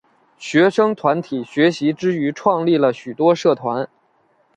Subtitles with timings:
[0.39, 3.87] 学生团体学习之余创立了许多社团。